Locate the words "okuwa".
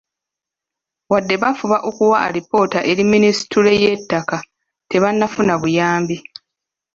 1.89-2.17